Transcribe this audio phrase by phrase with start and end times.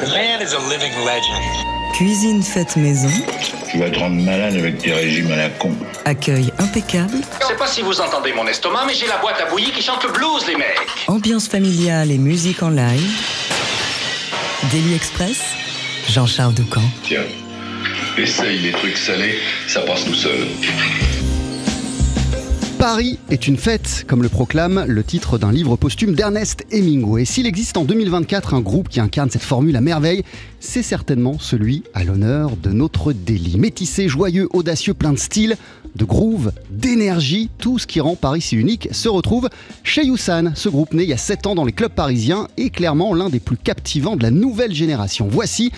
[0.00, 1.42] The man is a living legend.
[1.94, 3.08] Cuisine faite maison.
[3.70, 5.72] Tu vas te rendre malade avec tes régimes à la con.
[6.04, 7.16] Accueil impeccable.
[7.40, 9.82] Je sais pas si vous entendez mon estomac, mais j'ai la boîte à bouillie qui
[9.82, 10.78] chante le blues, les mecs.
[11.08, 13.10] Ambiance familiale et musique en live.
[14.70, 15.40] Daily Express.
[16.10, 16.82] Jean-Charles Doucan.
[17.02, 17.24] Tiens,
[18.18, 20.46] essaye les trucs salés, ça passe tout seul.
[22.86, 27.24] Paris est une fête, comme le proclame le titre d'un livre posthume d'Ernest Hemingway.
[27.24, 30.22] S'il existe en 2024 un groupe qui incarne cette formule à merveille,
[30.60, 33.58] c'est certainement celui à l'honneur de notre délit.
[33.58, 35.56] Métissé, joyeux, audacieux, plein de style,
[35.96, 39.48] de groove, d'énergie, tout ce qui rend Paris si unique se retrouve
[39.82, 40.52] chez Youssan.
[40.54, 43.30] Ce groupe né il y a 7 ans dans les clubs parisiens est clairement l'un
[43.30, 45.26] des plus captivants de la nouvelle génération.
[45.28, 45.72] Voici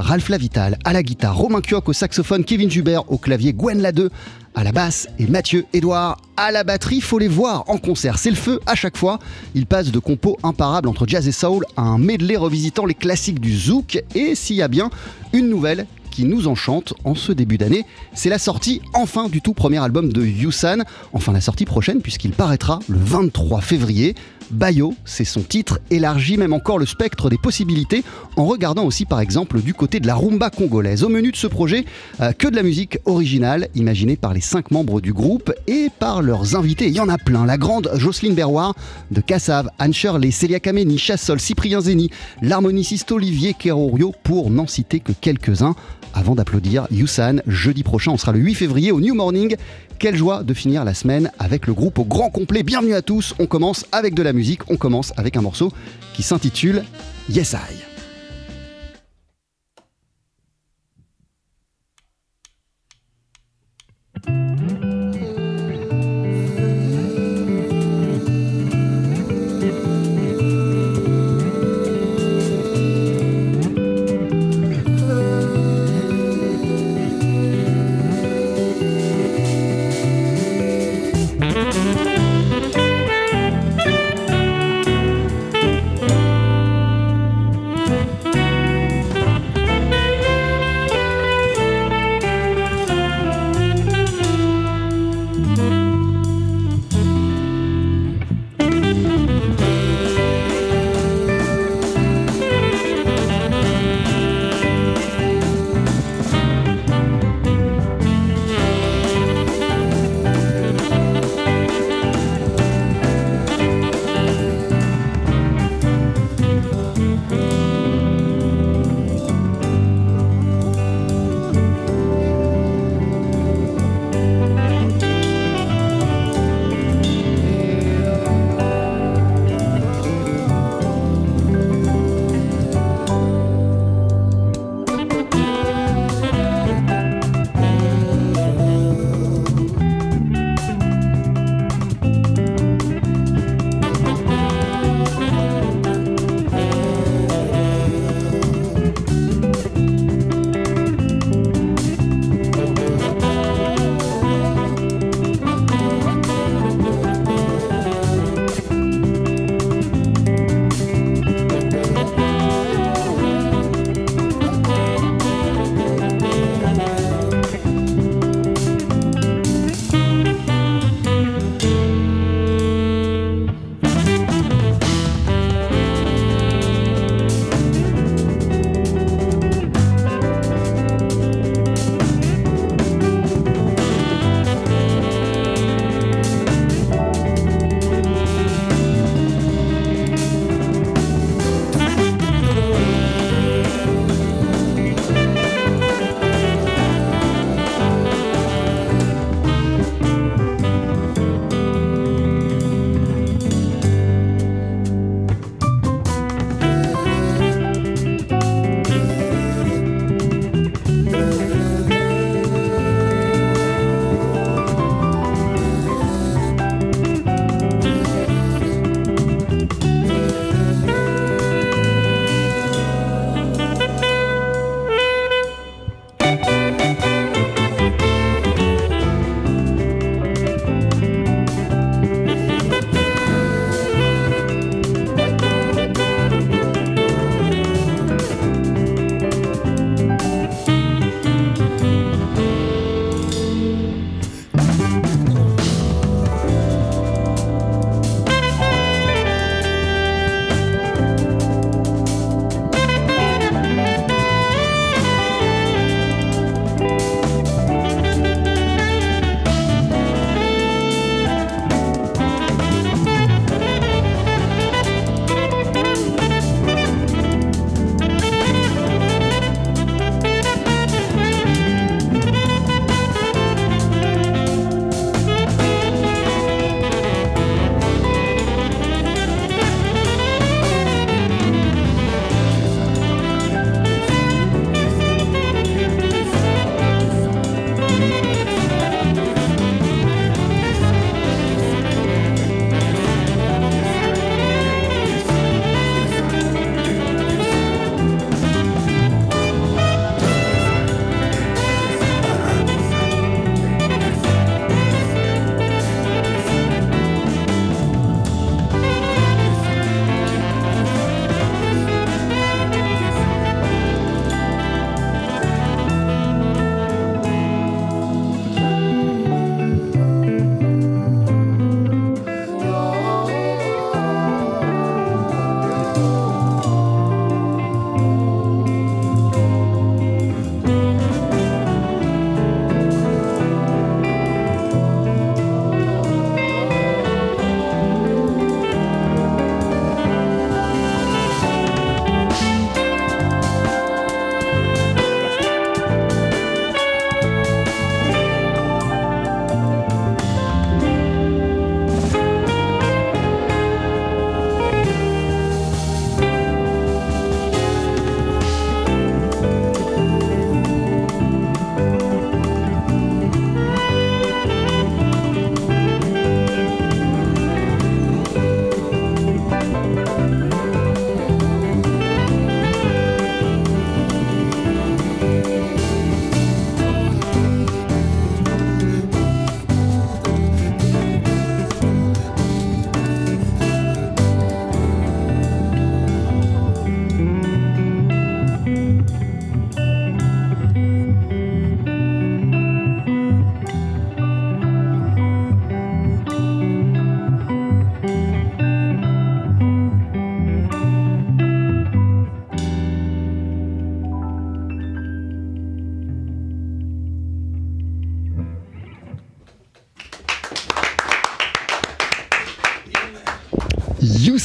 [0.00, 4.10] Ralph Lavital à la guitare, Romain Kioc au saxophone, Kevin Jubert au clavier, Gwen Ladeux
[4.54, 7.00] à la basse et Mathieu Edouard à la batterie.
[7.00, 9.18] Faut les voir en concert, c'est le feu à chaque fois.
[9.54, 13.40] Ils passent de compos imparables entre jazz et soul à un medley revisitant les classiques
[13.40, 14.90] du zouk et s'il y a bien
[15.32, 15.86] une nouvelle
[16.24, 20.24] nous enchante en ce début d'année, c'est la sortie enfin du tout premier album de
[20.24, 24.14] Yusan, enfin la sortie prochaine puisqu'il paraîtra le 23 février.
[24.50, 28.02] Bayo, c'est son titre, élargit même encore le spectre des possibilités
[28.36, 31.04] en regardant aussi par exemple du côté de la rumba congolaise.
[31.04, 31.84] Au menu de ce projet,
[32.20, 36.20] euh, que de la musique originale imaginée par les cinq membres du groupe et par
[36.22, 36.88] leurs invités.
[36.88, 37.46] Il y en a plein.
[37.46, 38.74] La grande Jocelyne Berroir
[39.10, 42.10] de Cassave, Anne Shirley, Célia Kameni, Chassol, Cyprien Zeni,
[42.42, 45.76] l'harmoniciste Olivier Kerorio pour n'en citer que quelques-uns.
[46.14, 49.56] Avant d'applaudir Yusan, jeudi prochain, on sera le 8 février au New Morning.
[49.98, 52.62] Quelle joie de finir la semaine avec le groupe au grand complet.
[52.62, 53.34] Bienvenue à tous.
[53.38, 54.62] On commence avec de la musique.
[54.70, 55.72] On commence avec un morceau
[56.14, 56.84] qui s'intitule
[57.28, 57.89] Yes I.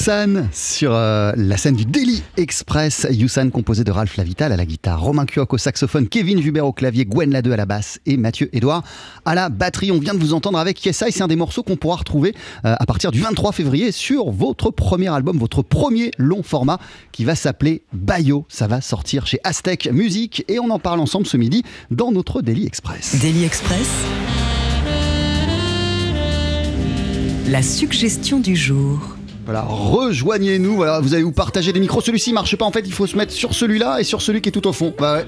[0.06, 3.08] Yusan sur euh, la scène du Daily Express.
[3.10, 6.74] Yusan composé de Ralph Lavital à la guitare, Romain Cuoc au saxophone, Kevin Jubert au
[6.74, 8.84] clavier, Gwen Ladeux à la basse et Mathieu Edouard
[9.26, 9.92] à la batterie.
[9.92, 11.10] On vient de vous entendre avec Yesai.
[11.10, 12.36] C'est un des morceaux qu'on pourra retrouver
[12.66, 16.78] euh, à partir du 23 février sur votre premier album, votre premier long format
[17.12, 18.46] qui va s'appeler Bayo.
[18.48, 22.44] Ça va sortir chez Aztec Music et on en parle ensemble ce midi dans notre
[22.44, 23.20] Daily Express.
[23.20, 23.90] Daily Express.
[27.48, 29.15] La suggestion du jour.
[29.46, 30.76] Voilà, rejoignez-nous.
[30.76, 32.02] Voilà, vous allez vous partager des micros.
[32.02, 32.66] Celui-ci marche pas.
[32.66, 34.74] En fait, il faut se mettre sur celui-là et sur celui qui est tout au
[34.74, 34.94] fond.
[34.98, 35.26] Bah ouais.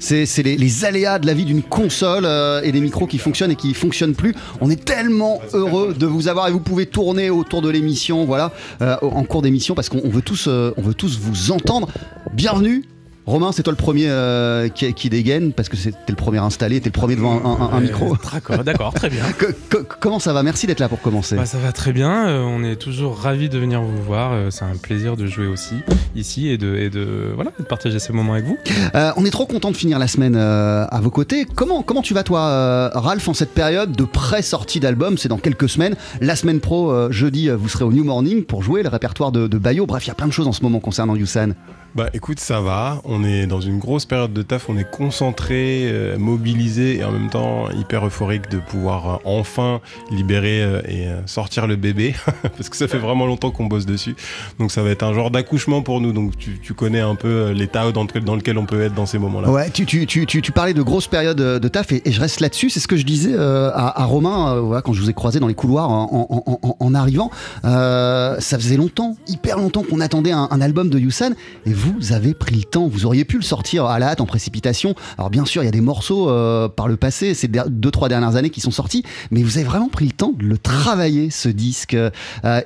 [0.00, 3.18] C'est c'est les, les aléas de la vie d'une console euh, et des micros qui
[3.18, 4.34] fonctionnent et qui fonctionnent plus.
[4.60, 8.50] On est tellement heureux de vous avoir et vous pouvez tourner autour de l'émission, voilà,
[8.80, 11.86] euh, en cours d'émission parce qu'on on veut tous, euh, on veut tous vous entendre.
[12.32, 12.84] Bienvenue.
[13.24, 16.80] Romain, c'est toi le premier euh, qui, qui dégaine parce que c'était le premier installé,
[16.80, 18.16] t'es le premier devant un, un- un micro.
[18.32, 19.22] D'accord, d'accord, très bien.
[19.38, 20.42] Que- que- comment ça va?
[20.42, 21.36] Merci d'être là pour commencer.
[21.36, 24.50] Bah, ça va très bien, euh, on est toujours ravis de venir vous voir, euh,
[24.50, 25.76] c'est un plaisir de jouer aussi
[26.16, 28.58] ici et de, et de, voilà, de partager ces moments avec vous.
[28.96, 31.46] Euh, on est trop content de finir la semaine euh, à vos côtés.
[31.54, 35.16] Comment, comment tu vas toi, euh, Ralph, en cette période de pré-sortie d'album?
[35.16, 35.94] C'est dans quelques semaines.
[36.20, 39.30] La semaine pro, euh, jeudi, euh, vous serez au New Morning pour jouer le répertoire
[39.30, 39.86] de, de Bayo.
[39.86, 41.52] Bref, il y a plein de choses en ce moment concernant Yusan.
[41.94, 43.02] Bah écoute, ça va.
[43.04, 44.70] On est dans une grosse période de taf.
[44.70, 49.82] On est concentré, euh, mobilisé et en même temps hyper euphorique de pouvoir euh, enfin
[50.10, 53.84] libérer euh, et euh, sortir le bébé parce que ça fait vraiment longtemps qu'on bosse
[53.84, 54.16] dessus.
[54.58, 56.12] Donc ça va être un genre d'accouchement pour nous.
[56.12, 59.04] Donc tu, tu connais un peu l'état dans lequel, dans lequel on peut être dans
[59.04, 59.50] ces moments-là.
[59.50, 62.40] Ouais, tu, tu, tu, tu, parlais de grosses périodes euh, de taf et, je reste
[62.40, 62.70] là-dessus.
[62.70, 65.90] C'est ce que je disais à, Romain quand je vous ai croisé dans les couloirs
[65.90, 67.30] en, arrivant.
[67.62, 71.32] Ça faisait longtemps, hyper longtemps qu'on attendait un, album de Yusan
[71.66, 72.86] et vous avez pris le temps.
[72.86, 74.94] Vous auriez pu le sortir à la hâte en précipitation.
[75.18, 78.08] Alors bien sûr, il y a des morceaux euh, par le passé, ces deux trois
[78.08, 81.30] dernières années qui sont sortis, mais vous avez vraiment pris le temps de le travailler
[81.30, 81.94] ce disque.
[81.94, 82.10] Euh,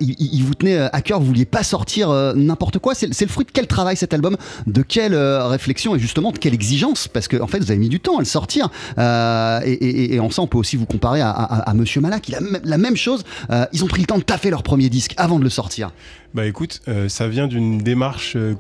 [0.01, 1.21] il, vous tenait à cœur.
[1.21, 2.95] Vous vouliez pas sortir euh, n'importe quoi.
[2.95, 4.37] C'est le fruit de quel travail cet album?
[4.67, 7.09] De quelle euh, réflexion et justement de quelle exigence?
[7.09, 8.69] Parce que en fait, vous avez mis du temps à le sortir.
[8.99, 12.29] Euh, et, et- en ça, on peut aussi vous comparer à, à- Monsieur Malak.
[12.29, 13.25] Il a la même chose.
[13.51, 15.91] Euh, ils ont pris le temps de taffer leur premier disque avant de le sortir.
[16.35, 18.55] Bah écoute, euh, ça vient d'une démarche euh,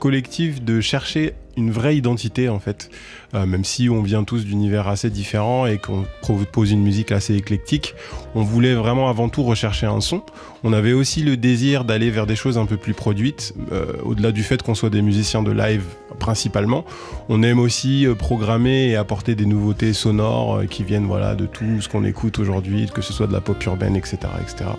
[0.51, 2.91] de chercher une vraie identité en fait.
[3.35, 7.35] Euh, même si on vient tous d'univers assez différents et qu'on propose une musique assez
[7.35, 7.95] éclectique,
[8.35, 10.23] on voulait vraiment avant tout rechercher un son.
[10.65, 14.33] On avait aussi le désir d'aller vers des choses un peu plus produites, euh, au-delà
[14.33, 15.85] du fait qu'on soit des musiciens de live
[16.19, 16.85] principalement.
[17.29, 21.81] On aime aussi euh, programmer et apporter des nouveautés sonores qui viennent voilà de tout
[21.81, 24.71] ce qu'on écoute aujourd'hui, que ce soit de la pop urbaine, etc., etc.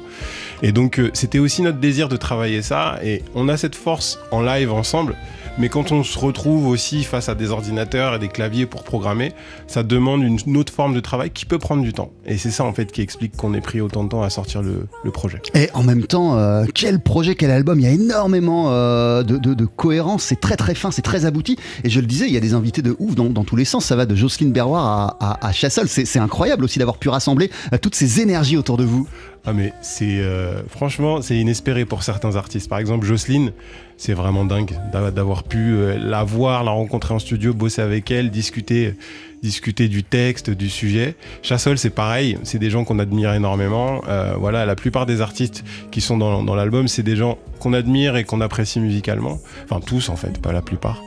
[0.61, 4.41] Et donc c'était aussi notre désir de travailler ça et on a cette force en
[4.41, 5.15] live ensemble.
[5.59, 9.33] Mais quand on se retrouve aussi face à des ordinateurs et des claviers pour programmer,
[9.67, 12.11] ça demande une, autre forme de travail qui peut prendre du temps.
[12.25, 14.61] Et c'est ça en fait qui explique qu'on ait pris autant de temps à sortir
[14.61, 15.41] le, projet.
[15.55, 19.65] Et en même temps, euh, quel projet, quel album Il y a énormément euh, de,
[19.65, 20.23] cohérence.
[20.23, 21.57] C'est très très fin, c'est très abouti.
[21.83, 23.85] Et je le disais, il y a des invités de ouf dans, tous les sens.
[23.85, 25.87] Ça va de Jocelyne Berroir à, à, à Chassol.
[25.87, 29.07] C'est c'est incroyable aussi d'avoir pu rassembler euh, toutes ces énergies autour de vous.
[29.49, 32.67] Ah mais c'est euh, franchement c'est inespéré pour certains artistes.
[32.67, 33.53] Par exemple Jocelyne,
[33.95, 38.11] c'est vraiment dingue d'a- d'avoir pu euh, la voir, la rencontrer en studio, bosser avec
[38.11, 41.15] elle, discuter du texte, du sujet.
[41.43, 44.01] Chassol, c'est pareil, c'est des gens qu'on admire énormément.
[44.09, 48.15] Euh, voilà, la plupart des artistes qui sont dans l'album, c'est des gens qu'on admire
[48.17, 49.39] et qu'on apprécie musicalement.
[49.69, 51.01] Enfin, tous en fait, pas la plupart.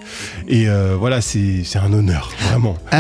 [0.49, 2.77] Et euh, voilà, c'est un honneur, vraiment.
[2.93, 2.99] Euh,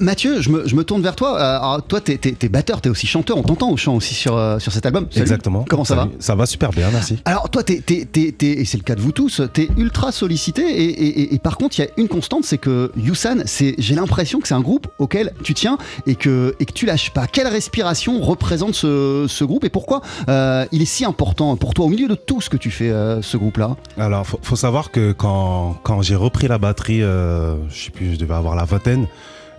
[0.00, 1.36] Mathieu, je me, je me tourne vers toi.
[1.38, 3.36] Euh, alors, toi, t'es es, batteur, t'es aussi chanteur.
[3.36, 5.06] On t'entend au chant aussi sur, euh, sur cet album.
[5.10, 5.22] Salut.
[5.22, 5.64] Exactement.
[5.68, 6.08] Comment ça va.
[6.18, 7.18] Ça va super bien, merci.
[7.24, 11.20] Alors toi, t'es, et c'est le cas de vous tous, t'es ultra sollicité et, et-
[11.22, 13.42] et- et par contre, il y a une constante, c'est que Yusan,
[13.78, 17.10] j'ai l'impression que c'est un groupe auquel tu tiens et que, et que tu lâches
[17.10, 17.26] pas.
[17.26, 21.88] Quelle respiration représente ce, ce groupe et pourquoi il est si important pour toi au
[21.88, 25.12] milieu de tout ce que tu fais, euh, ce groupe-là Alors, faut, faut savoir que
[25.12, 29.06] quand, quand j'ai repris la batterie, euh, je sais plus, je devais avoir la vingtaine,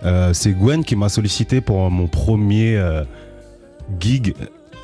[0.04, 3.02] euh, c'est Gwen qui m'a sollicité pour mon premier euh,
[3.98, 4.34] gig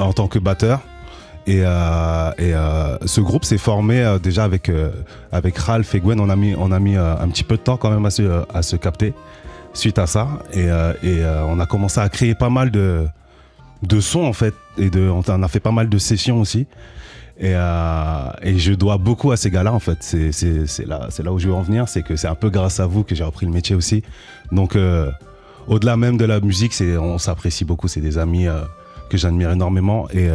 [0.00, 0.80] en tant que batteur.
[1.46, 2.54] Et, et,
[3.06, 4.70] ce groupe s'est formé déjà avec,
[5.32, 6.20] avec Ralph et Gwen.
[6.20, 8.44] On a mis, on a mis un petit peu de temps quand même à se,
[8.54, 9.14] à se capter
[9.72, 10.28] suite à ça.
[10.52, 10.66] Et,
[11.02, 13.06] et, on a commencé à créer pas mal de,
[13.82, 14.54] de sons en fait.
[14.78, 16.66] Et de, on a fait pas mal de sessions aussi.
[17.40, 19.98] Et, euh, et je dois beaucoup à ces gars-là en fait.
[20.02, 21.88] C'est, là, où je veux en venir.
[21.88, 24.02] C'est que c'est un peu grâce à vous que j'ai repris le métier aussi.
[24.52, 25.10] Donc euh,
[25.66, 27.88] au-delà même de la musique, on s'apprécie beaucoup.
[27.88, 28.60] C'est des amis euh,
[29.08, 30.06] que j'admire énormément.
[30.10, 30.28] Et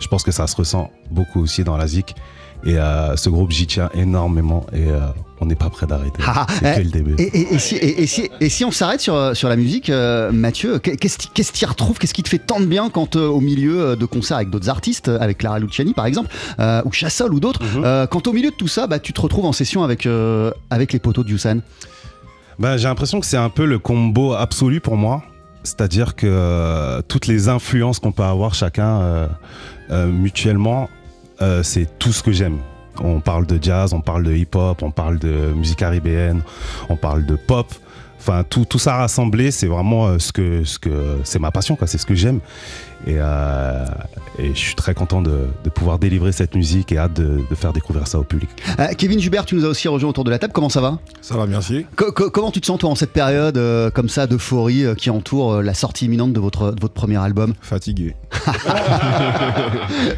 [0.00, 2.16] je pense que ça se ressent beaucoup aussi dans la zik.
[2.64, 4.88] Et ce groupe, j'y tiens énormément et
[5.40, 6.22] on n'est pas prêt d'arrêter.
[6.26, 7.14] Ah, C'est que le début.
[7.18, 9.88] Et, et- et si, et- et si- et si on s'arrête sur, sur la musique,
[9.90, 13.26] euh, Mathieu, qu'est- qu'est-ce qui- retrouves Qu'est-ce qui te fait tant de bien quand euh,
[13.28, 16.28] au milieu euh, de concerts avec d'autres artistes, euh, avec Clara Luciani par exemple,
[16.58, 17.82] euh, ou Chassol ou d'autres, Mhm.
[17.84, 20.50] euh, quand au milieu de tout ça, bah, tu te retrouves en session avec, euh,
[20.70, 21.60] avec les poteaux de Yusan
[22.58, 25.22] Ben, j'ai l'impression que c'est un peu le combo absolu pour moi.
[25.62, 29.26] C'est-à-dire que euh, toutes les influences qu'on peut avoir chacun euh,
[29.90, 30.88] euh, mutuellement,
[31.42, 32.58] euh, c'est tout ce que j'aime.
[33.00, 36.42] On parle de jazz, on parle de hip-hop, on parle de musique caribéenne,
[36.88, 37.66] on parle de pop.
[38.18, 41.74] Enfin, tout, tout ça rassemblé, c'est vraiment euh, ce que, ce que c'est ma passion,
[41.74, 41.86] quoi.
[41.86, 42.40] C'est ce que j'aime.
[43.06, 43.84] Et, euh,
[44.38, 47.54] et je suis très content de, de pouvoir délivrer cette musique et hâte de, de
[47.54, 48.50] faire découvrir ça au public.
[48.78, 50.52] Euh, Kevin Jubert, tu nous as aussi rejoint autour de la table.
[50.52, 50.98] Comment ça va?
[51.22, 51.86] Ça va, merci.
[51.96, 54.94] Co- co- Comment tu te sens toi en cette période euh, comme ça d'euphorie euh,
[54.94, 57.54] qui entoure euh, la sortie imminente de votre, de votre premier album?
[57.62, 58.14] Fatigué.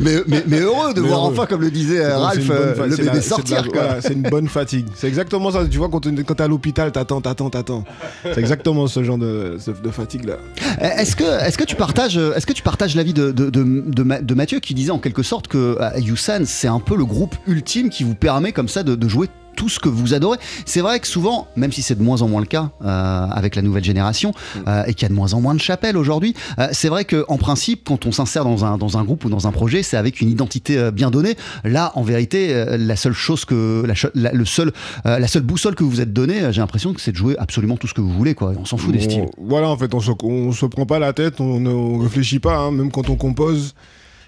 [0.00, 1.32] mais, mais- mais heureux de Mais voir heureux.
[1.32, 3.64] enfin, comme le disait euh, Ralph, euh, le c'est bébé sortir.
[3.72, 4.86] voilà, C'est une bonne fatigue.
[4.94, 5.64] C'est exactement ça.
[5.66, 7.84] Tu vois, quand tu quand t'es à l'hôpital, t'attends, t'attends, t'attends.
[8.24, 10.34] C'est exactement ce genre de, de fatigue-là.
[10.80, 14.02] Est-ce que, est que tu partages, est-ce que tu partages l'avis de, de, de, de
[14.02, 17.04] Ma- de Mathieu qui disait en quelque sorte que euh, Yousan c'est un peu le
[17.04, 20.38] groupe ultime qui vous permet comme ça de jouer tout ce que vous adorez.
[20.66, 23.56] C'est vrai que souvent, même si c'est de moins en moins le cas euh, avec
[23.56, 24.32] la nouvelle génération
[24.66, 27.04] euh, et qu'il y a de moins en moins de chapelles aujourd'hui, euh, c'est vrai
[27.04, 29.96] qu'en principe, quand on s'insère dans un, dans un groupe ou dans un projet, c'est
[29.96, 31.36] avec une identité bien donnée.
[31.64, 34.72] Là, en vérité, la seule chose que la, le seul,
[35.04, 37.86] la seule boussole que vous êtes donnée, j'ai l'impression que c'est de jouer absolument tout
[37.86, 38.34] ce que vous voulez.
[38.34, 38.52] Quoi.
[38.58, 39.26] On s'en fout des styles.
[39.38, 42.56] Voilà, en fait, on se, on se prend pas la tête, on ne réfléchit pas,
[42.56, 43.74] hein, même quand on compose.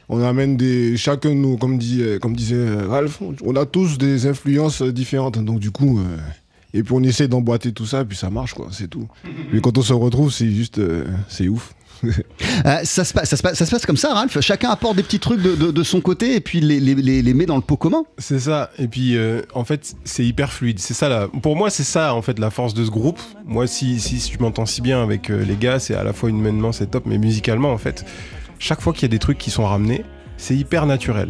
[0.08, 0.96] On amène des.
[0.96, 4.82] Chacun de nous, comme, dit, euh, comme disait euh, Ralph, on a tous des influences
[4.82, 5.38] euh, différentes.
[5.42, 5.98] Donc, du coup.
[5.98, 6.16] euh,
[6.76, 9.06] et puis, on essaie d'emboîter tout ça, puis ça marche, quoi, c'est tout.
[9.52, 10.78] Mais quand on se retrouve, c'est juste.
[10.78, 11.74] euh, c'est ouf.
[12.66, 14.38] Euh, ça, se passe, ça, se passe, ça se passe comme ça, Ralph.
[14.40, 17.22] Chacun apporte des petits trucs de, de- de son côté et puis les, les, les-
[17.22, 18.04] les met dans le pot commun.
[18.18, 18.70] C'est ça.
[18.78, 20.78] Et puis, euh, en fait, c'est hyper fluide.
[20.78, 21.28] C'est ça, là.
[21.42, 23.18] Pour moi, c'est ça, en fait, la force de ce groupe.
[23.46, 26.12] Moi, si, si, si tu m'entends si bien avec euh, les gars, c'est à la
[26.12, 28.04] fois humainement, c'est top, mais musicalement, en fait,
[28.64, 30.06] chaque fois qu'il y a des trucs qui sont ramenés,
[30.38, 31.28] c'est hyper naturel.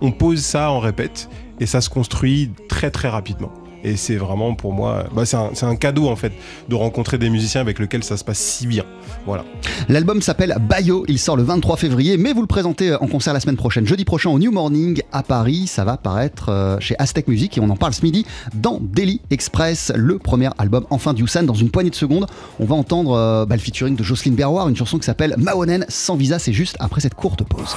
[0.00, 1.28] On pose ça, on répète,
[1.60, 3.52] et ça se construit très, très rapidement.
[3.84, 6.32] Et c'est vraiment, pour moi, bah, c'est un, cadeau, en fait,
[6.68, 8.84] de rencontrer des musiciens avec lesquels ça se passe si bien.
[9.26, 9.44] Voilà.
[9.88, 13.40] L'album s'appelle Bayo, il sort le 23 février, mais vous le présentez en concert la
[13.40, 15.66] semaine prochaine, jeudi prochain au New Morning à Paris.
[15.66, 19.20] Ça va paraître euh, chez Aztec Music et on en parle ce midi dans Daily
[19.30, 21.44] Express, le premier album enfin d'Youssan.
[21.44, 22.26] Dans une poignée de secondes,
[22.60, 25.84] on va entendre euh, bah, le featuring de Jocelyne Berroir, une chanson qui s'appelle Maonen
[25.88, 26.38] sans visa.
[26.38, 27.74] C'est juste après cette courte pause.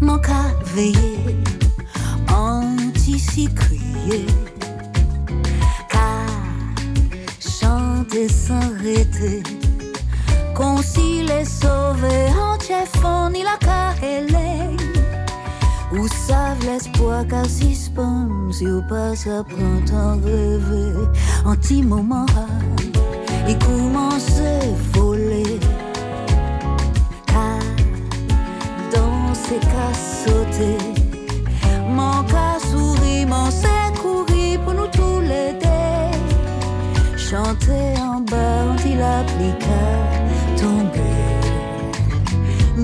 [0.00, 1.18] Mon cas veillé,
[2.32, 4.26] anti-crier,
[5.90, 6.26] car
[7.40, 9.42] chanter sans arrêter,
[10.54, 12.84] concilier, sauver, entier
[13.32, 14.76] ni la carrelée.
[15.92, 20.92] Ou savent l'espoir qu'à suspend, si ou pas ça prend temps rêver,
[21.44, 22.26] anti-moment,
[23.48, 24.60] il commence à
[24.92, 25.17] voler.
[29.48, 30.78] Danser qu'à sauter.
[31.88, 33.48] Mon cas sourit, mon
[34.00, 37.18] courir pour nous tous les deux.
[37.18, 41.00] Chanter en bas, on dit l'applique à tomber.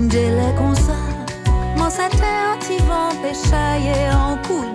[0.09, 0.99] Délai comme ça,
[1.77, 4.74] mon c'était anti-vent péchaillé en coup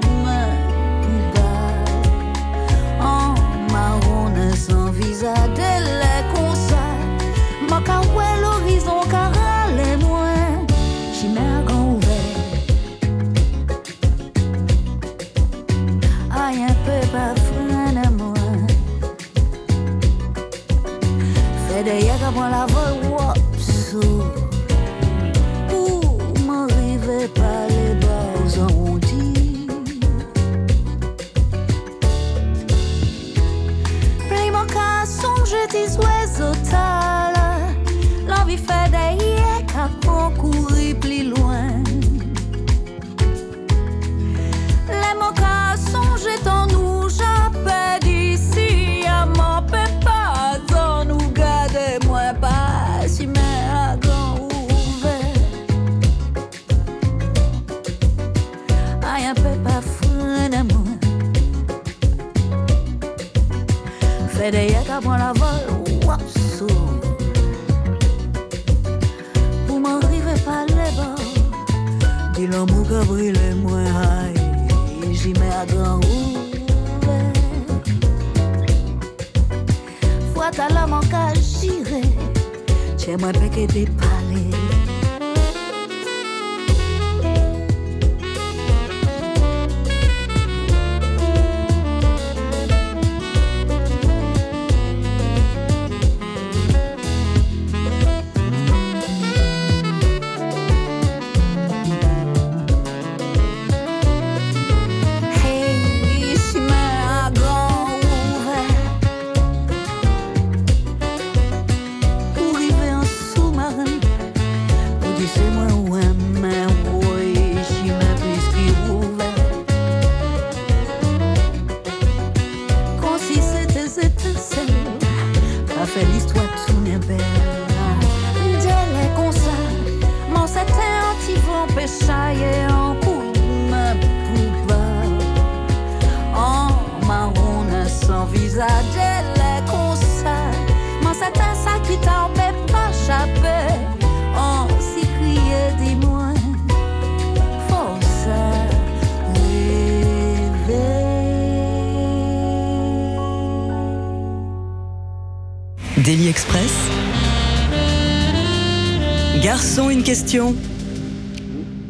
[160.29, 160.55] question.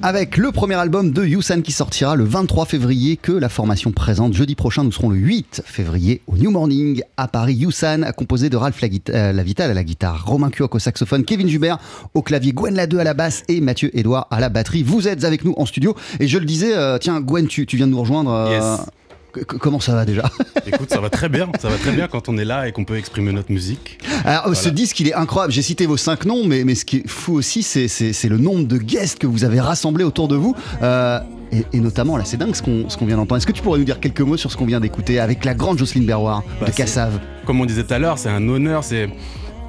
[0.02, 4.34] Avec le premier album de Yusan qui sortira le 23 février que la formation présente.
[4.34, 7.56] Jeudi prochain, nous serons le 8 février au New Morning à Paris.
[7.56, 11.80] Yusan, composé de Ralph euh, Lavital à la guitare, Romain Cuoc au saxophone, Kevin Jubert
[12.14, 14.84] au clavier, Gwen Ladeux à la basse et Mathieu Edouard à la batterie.
[14.84, 17.76] Vous êtes avec nous en studio et je le disais, euh, tiens Gwen, tu, tu
[17.76, 18.32] viens de nous rejoindre.
[18.32, 18.86] euh, Yes.
[19.36, 20.24] C- Comment ça va déjà?
[20.66, 21.50] Écoute, ça va très bien.
[21.60, 24.00] Ça va très bien quand on est là et qu'on peut exprimer notre musique.
[24.26, 25.54] Alors, ce disque, il est incroyable.
[25.54, 27.88] J'ai cité vos cinq noms, mais, mais ce qui est fou aussi, c'est,
[28.30, 30.56] le nombre de guests que vous avez rassemblés autour de vous.
[30.82, 31.20] Euh,
[31.52, 33.38] et, et notamment, là, c'est dingue ce qu'on, qu'on vient d'entendre.
[33.38, 35.54] Est-ce que tu pourrais nous dire quelques mots sur ce qu'on vient d'écouter avec la
[35.56, 38.48] grande Jocelyne Berroir Bah, de c'est- Cassave Comme on disait tout à l'heure, c'est un
[38.48, 38.84] honneur.
[38.84, 39.10] C'est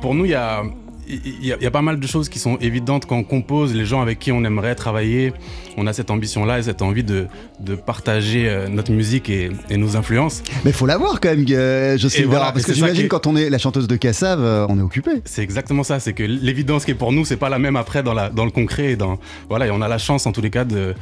[0.03, 0.63] pour nous, il y a,
[1.11, 3.25] il y, a, il y a pas mal de choses qui sont évidentes quand on
[3.25, 3.75] compose.
[3.75, 5.33] Les gens avec qui on aimerait travailler,
[5.77, 7.27] on a cette ambition-là et cette envie de,
[7.61, 10.43] de partager euh, notre musique et, et nos influences.
[10.65, 13.59] Mais faut l'avoir quand même, euh, voilà, Berroir, parce que j'imagine quand on est la
[13.59, 15.11] chanteuse de Cassave, euh, on est occupé.
[15.25, 16.01] C'est exactement ça.
[16.01, 18.45] C'est que l'évidence qui est pour nous, c'est pas la même après dans, la, dans
[18.45, 18.93] le concret.
[18.93, 19.19] Et dans,
[19.49, 20.95] voilà, et on a la chance en tous les cas de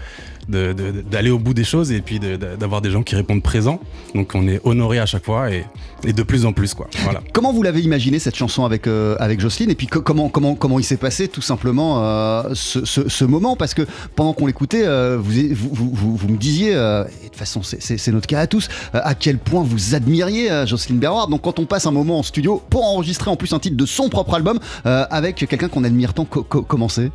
[0.49, 3.81] de- de- d'aller au bout des choses et puis d'avoir des gens qui répondent présents.
[4.15, 5.65] Donc on est honoré à chaque fois et,
[6.05, 6.89] de plus en plus quoi.
[7.03, 7.21] Voilà.
[7.33, 9.71] Comment vous l'avez imaginé cette chanson avec, euh, avec Jocelyne?
[9.71, 13.57] Et puis co- comment, comment, comment il s'est passé tout simplement euh, ce, ce- moment?
[13.57, 13.83] Parce que
[14.17, 17.63] pendant qu'on l'écoutait, euh, vous, vous, vous, vous- me disiez, euh, et de toute façon
[17.63, 21.29] c'est- notre cas à tous, à quel point vous admiriez Jocelyne Berroir.
[21.29, 23.87] Donc quand on passe un moment en studio pour enregistrer en plus un titre de
[23.87, 27.11] son propre album avec quelqu'un qu'on admire tant, co- comment c'est?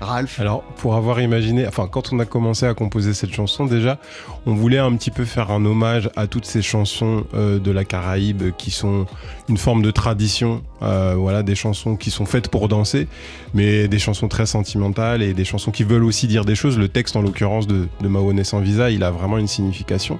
[0.00, 3.98] Ralph Alors, pour avoir imaginé, enfin, quand on a commencé à composer cette chanson, déjà,
[4.46, 7.84] on voulait un petit peu faire un hommage à toutes ces chansons euh, de la
[7.84, 9.06] Caraïbe qui sont
[9.48, 13.08] une forme de tradition, euh, voilà, des chansons qui sont faites pour danser,
[13.54, 16.78] mais des chansons très sentimentales et des chansons qui veulent aussi dire des choses.
[16.78, 20.18] Le texte, en l'occurrence, de, de sans visa, il a vraiment une signification.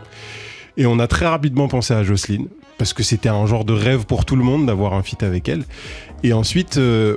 [0.76, 2.46] Et on a très rapidement pensé à Jocelyne,
[2.78, 5.48] parce que c'était un genre de rêve pour tout le monde d'avoir un feat avec
[5.48, 5.64] elle.
[6.22, 7.16] Et ensuite, euh,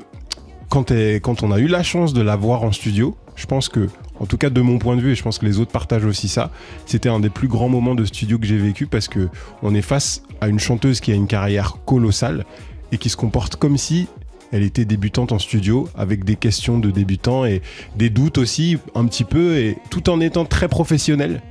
[0.72, 3.90] quand, on a eu la chance de la voir en studio, je pense que,
[4.22, 6.06] en tout cas de mon point de vue, et je pense que les autres partagent
[6.06, 6.50] aussi ça,
[6.86, 9.28] c'était un des plus grands moments de studio que j'ai vécu parce que
[9.64, 12.46] on est face à une chanteuse qui a une carrière colossale
[12.94, 14.08] et qui se comporte comme si
[14.54, 17.62] elle était débutante en studio avec des questions de débutant et
[17.98, 21.42] des doutes aussi un petit peu et tout en étant très professionnelle.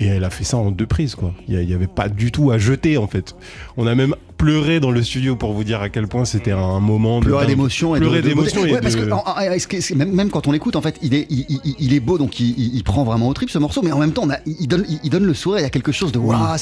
[0.00, 1.32] Et elle a fait ça en deux prises, quoi.
[1.46, 3.36] Il n'y avait pas du tout à jeter, en fait.
[3.76, 6.80] On a même pleuré dans le studio pour vous dire à quel point c'était un
[6.80, 10.76] moment de pleurer d'émotion et de- pleurer d'émotion Ouais, parce que même, quand on l'écoute
[10.76, 13.50] en fait il est, il, il- il est beau donc il, prend vraiment au trip
[13.50, 15.60] ce morceau mais en même temps on a- il, donne, il, il donne le sourire
[15.60, 16.56] il y a quelque chose de waouh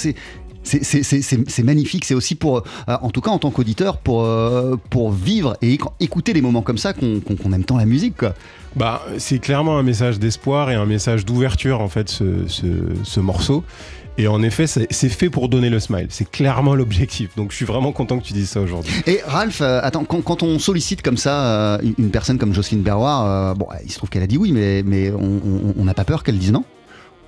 [0.64, 5.12] c'est magnifique, c'est aussi pour, euh, en tout cas en tant qu'auditeur, pour, euh, pour
[5.12, 8.16] vivre et éc- écouter les moments comme ça qu'on aime tant la musique.
[8.18, 8.34] Quoi.
[8.76, 12.64] Bah, c'est clairement un message d'espoir et un message d'ouverture en fait ce, ce-
[13.02, 13.64] ce morceau.
[14.20, 16.08] Et en effet, c'est fait pour donner le smile.
[16.10, 17.30] C'est clairement l'objectif.
[17.36, 18.92] Donc je suis vraiment content que tu dises ça aujourd'hui.
[19.06, 21.44] Et Ralph, euh, attends, quand, on sollicite comme ça
[21.76, 24.50] euh, une- personne comme Jocelyne Berroir, euh, bon, il se trouve qu'elle a dit oui,
[24.52, 26.64] mais, mais on n'a pas peur qu'elle dise non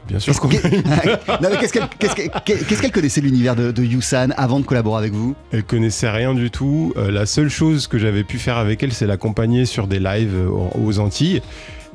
[0.09, 0.35] Bien sûr.
[2.45, 5.35] Qu'est-ce qu'elle connaissait l'univers de, de Yusan avant de collaborer avec vous?
[5.53, 6.93] Elle connaissait rien du tout.
[6.97, 10.35] Euh, la seule chose que j'avais pu faire avec elle, c'est l'accompagner sur des lives
[10.35, 11.43] euh, aux Antilles.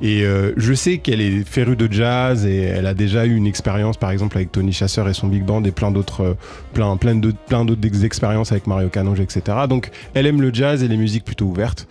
[0.01, 3.47] Et euh, je sais qu'elle est férue de jazz et elle a déjà eu une
[3.47, 6.33] expérience, par exemple, avec Tony Chasseur et son big band et plein d'autres, euh,
[6.73, 9.41] plein, plein d'autres, plein d'autres ex- expériences avec Mario Canonge, etc.
[9.69, 11.87] Donc, elle aime le jazz et les musiques plutôt ouvertes.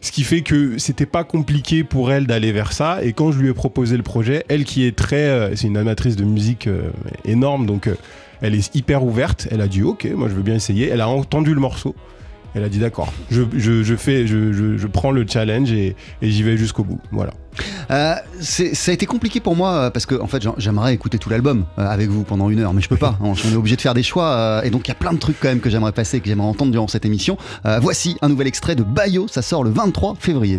[0.00, 3.02] Ce qui fait que c'était pas compliqué pour elle d'aller vers ça.
[3.02, 5.76] Et quand je lui ai proposé le projet, elle qui est très, euh, c'est une
[5.76, 6.68] amatrice de musique
[7.24, 7.88] énorme, donc
[8.42, 9.48] elle est hyper ouverte.
[9.50, 10.88] Elle a dit OK, moi je veux bien essayer.
[10.88, 11.96] Elle a entendu le morceau.
[12.54, 15.94] Elle a dit d'accord, je, je- je fais, je, je- je prends le challenge et,
[16.22, 16.98] et j'y vais jusqu'au bout.
[17.12, 17.32] Voilà.
[17.90, 21.28] Euh, ça a été compliqué pour moi euh, parce que en fait j'aimerais écouter tout
[21.30, 23.16] l'album euh, avec vous pendant une heure, mais je peux pas.
[23.20, 25.18] On on est obligé de faire des choix et donc il y a plein de
[25.18, 27.36] trucs quand même que j'aimerais passer, que j'aimerais entendre durant cette émission.
[27.66, 30.58] Euh, voici un nouvel extrait de Bayo, ça sort le 23 février.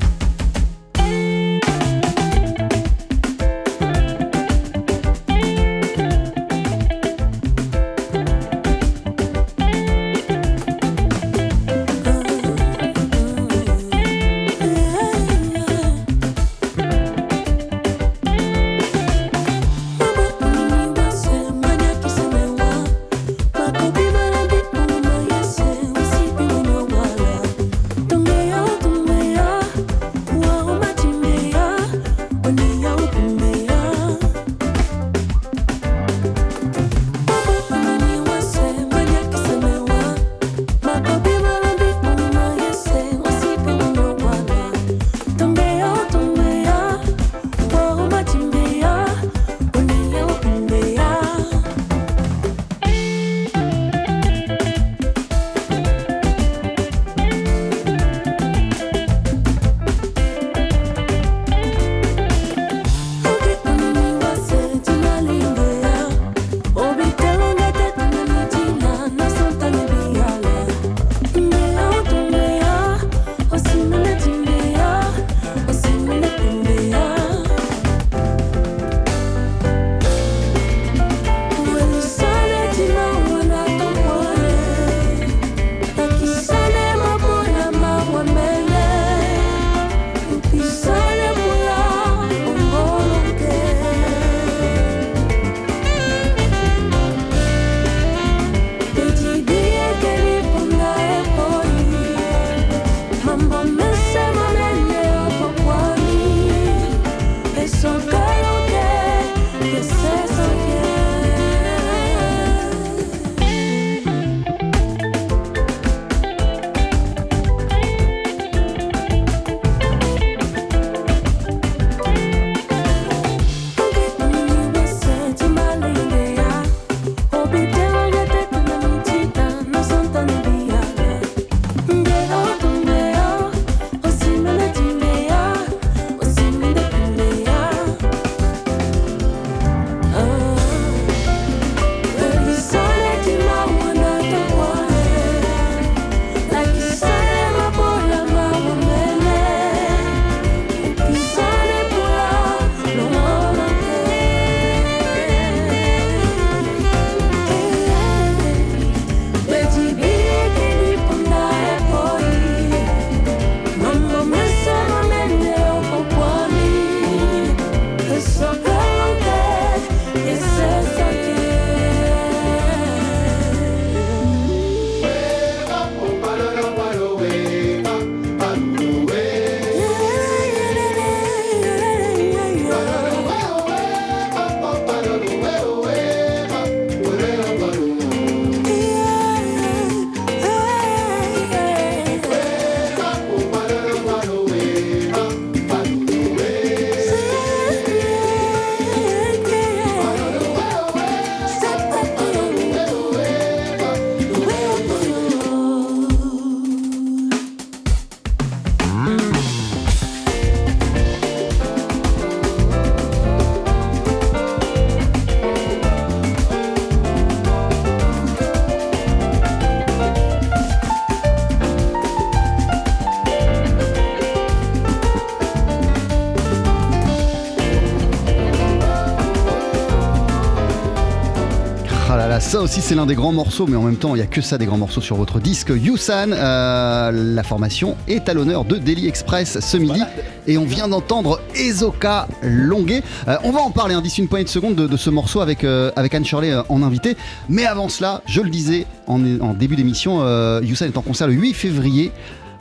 [232.41, 234.41] Ça aussi c'est l'un des grands morceaux, mais en même temps il n'y a que
[234.41, 235.69] ça des grands morceaux sur votre disque.
[235.69, 240.01] Yusan, euh, la formation est à l'honneur de Daily Express ce midi.
[240.47, 243.03] Et on vient d'entendre Ezoka Longuet.
[243.27, 245.39] Euh, on va en parler hein, d'ici une poignée de secondes de, de ce morceau
[245.41, 247.15] avec, euh, avec Anne Shirley euh, en invité.
[247.47, 250.21] Mais avant cela, je le disais en, en début d'émission,
[250.61, 252.11] Yusan est en concert le 8 février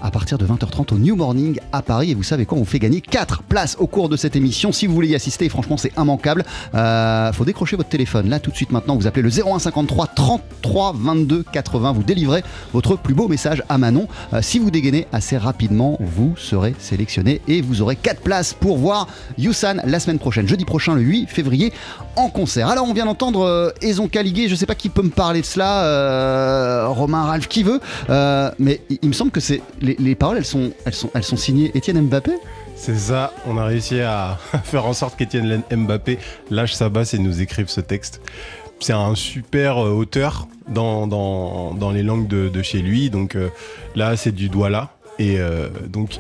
[0.02, 2.10] à partir de 20h30 au New Morning à Paris.
[2.10, 4.72] Et vous savez quoi, on fait gagner 4 places au cours de cette émission.
[4.72, 6.44] Si vous voulez y assister, franchement, c'est immanquable.
[6.74, 8.28] Euh, faut décrocher votre téléphone.
[8.28, 11.92] Là, tout de suite maintenant, vous appelez le 0153 33 22 80.
[11.92, 14.08] Vous délivrez votre plus beau message à Manon.
[14.32, 18.78] Euh, si vous dégainez assez rapidement, vous serez sélectionné et vous aurez 4 places pour
[18.78, 19.06] voir
[19.38, 21.72] Yusan la semaine prochaine, jeudi prochain, le 8 février,
[22.16, 22.68] en concert.
[22.68, 24.48] Alors, on vient d'entendre euh, Ezon Caligué.
[24.48, 25.84] Je sais pas qui peut me parler de cela.
[25.84, 27.80] euh, Romain, Ralph, qui veut.
[28.58, 31.37] Mais il me semble que c'est les, les paroles, elles sont, elles sont, elles sont
[31.37, 32.33] signées Étienne Mbappé.
[32.76, 36.18] C'est ça, on a réussi à faire en sorte qu'Étienne Mbappé
[36.50, 38.20] lâche sa basse et nous écrive ce texte.
[38.81, 43.35] C'est un super euh, auteur dans, dans, dans les langues de, de chez lui, donc
[43.35, 43.48] euh,
[43.94, 44.90] là c'est du Douala.
[45.18, 46.18] Et euh, donc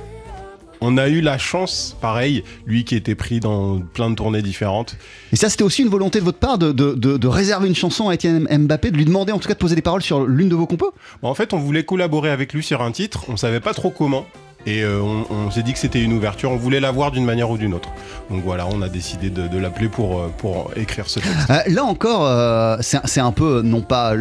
[0.80, 4.96] on a eu la chance, pareil, lui qui était pris dans plein de tournées différentes.
[5.32, 7.74] Et ça, c'était aussi une volonté de votre part de, de- de- de réserver une
[7.74, 10.24] chanson à Étienne Mbappé, de lui demander en tout cas de poser des paroles sur
[10.26, 10.92] l'une de vos compos?
[11.22, 13.90] Bon, en fait, on voulait collaborer avec lui sur un titre, on savait pas trop
[13.90, 14.26] comment.
[14.66, 17.50] Et euh, on, on s'est dit que c'était une ouverture, on voulait l'avoir d'une manière
[17.50, 17.88] ou d'une autre.
[18.30, 21.34] Donc voilà, on a décidé de, de l'appeler pour, euh, pour écrire ce texte.
[21.50, 24.12] Euh, Là encore, euh, c'est un peu, non pas,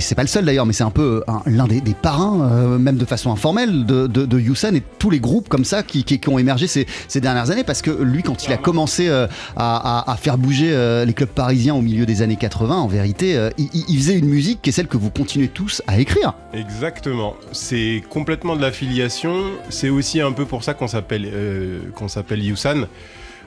[0.00, 2.96] c'est pas le seul d'ailleurs, mais c'est un peu un- l'un des, des parrains, même
[2.96, 6.18] de façon informelle, de, de, de Youssef et tous les groupes comme ça qui, qui-
[6.18, 7.64] qui ont émergé ces, ces dernières années.
[7.64, 10.70] Parce que lui, quand il a commencé à, à- à faire bouger
[11.06, 14.28] les clubs parisiens au milieu des années 80, en vérité, il, il- il faisait une
[14.28, 16.34] musique qui est celle que vous continuez tous à écrire.
[16.54, 17.34] Exactement.
[17.52, 19.34] C'est complètement de l'affiliation.
[19.82, 22.86] C'est aussi un peu pour ça qu'on s'appelle euh, qu'on s'appelle Yusan.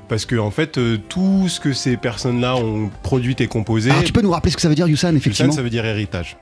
[0.10, 4.04] Parce que en fait, euh, tout ce que ces personnes-là ont produit et composé, Alors,
[4.04, 5.86] tu peux nous rappeler ce que ça veut dire, Youssef, effectivement Yusan, ça veut dire
[5.86, 6.36] héritage.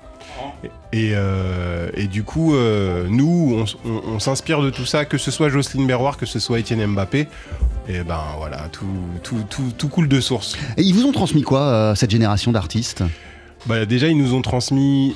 [0.93, 5.06] Et, euh, et du coup, euh, nous, on, s- on- on s'inspire de tout ça,
[5.06, 7.27] que ce soit Jocelyne Berroir, que ce soit Étienne Mbappé.
[7.88, 8.88] Et ben voilà, tout,
[9.21, 10.58] tout, tout, tout coule de source.
[10.77, 13.03] Et ils vous ont transmis quoi, euh, cette génération d'artistes?
[13.67, 15.15] Bah, déjà, ils nous ont transmis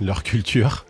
[0.00, 0.86] leur culture.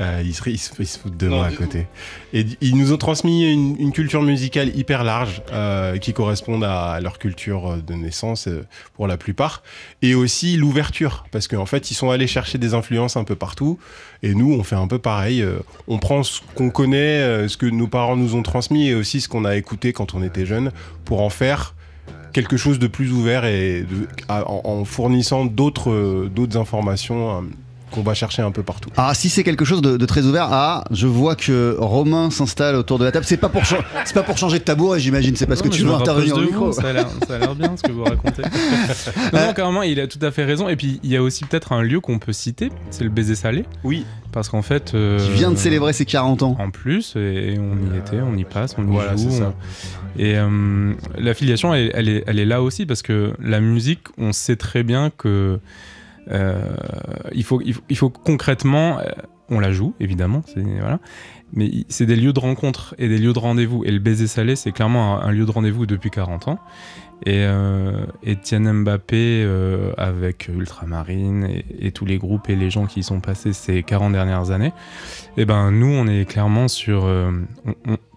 [0.00, 1.86] Euh, ils, se, ils se- ils se foutent de moi à côté.
[2.32, 6.98] Et ils nous ont transmis une, une culture musicale hyper large euh, qui correspond à
[7.00, 9.62] leur culture de naissance euh, pour la plupart.
[10.00, 11.26] Et aussi l'ouverture.
[11.32, 13.78] Parce qu'en fait, ils sont allés chercher des influences un peu partout.
[14.22, 15.42] Et nous, on fait un peu pareil.
[15.42, 18.94] Euh, on prend ce qu'on connaît, euh, ce que nos parents nous ont transmis et
[18.94, 20.70] aussi ce qu'on a écouté quand on était jeune
[21.04, 21.74] pour en faire
[22.32, 27.40] quelque chose de plus ouvert et de- en, en fournissant d'autres euh, d'autres informations euh,
[27.90, 28.90] qu'on va chercher un peu partout.
[28.96, 32.74] Ah, si c'est quelque chose de, de très ouvert, ah, je vois que Romain s'installe
[32.76, 33.24] autour de la table.
[33.26, 33.62] C'est pas pour
[34.04, 35.36] c'est pas pour changer de tabouret, j'imagine.
[35.36, 36.66] C'est parce Non, que tu veux intervenir au de micro.
[36.66, 38.42] vous, Ça a l'air- ça a l'air bien ce que vous racontez.
[39.32, 40.68] non, non, carrément, il a tout à fait raison.
[40.68, 43.34] Et puis, il y a aussi peut-être un lieu qu'on peut citer, c'est le baiser
[43.34, 43.64] salé.
[43.84, 44.04] Oui.
[44.32, 44.92] Parce qu'en fait.
[44.94, 46.56] euh, Qui vient de célébrer ses 40 ans.
[46.60, 49.28] En plus, et on y était, on y passe, on y Voilà, joue.
[49.30, 49.52] c'est ça.
[50.16, 54.00] on- Et euh, l'affiliation, elle, elle est, elle est là aussi parce que la musique,
[54.18, 55.58] on sait très bien que
[56.30, 59.04] il, faut, il, faut, il faut concrètement, euh,
[59.48, 61.00] on la joue évidemment, voilà,
[61.52, 63.84] mais c'est des lieux de rencontre et des lieux de rendez-vous.
[63.84, 66.58] Et le baiser salé, c'est clairement un, lieu de rendez-vous depuis 40 ans.
[67.26, 73.00] Et euh, Étienne Mbappé euh, avec Ultramarine et, tous les groupes et les gens qui
[73.00, 74.72] y sont passés ces 40 dernières années,
[75.36, 77.30] et ben nous on est clairement sur euh,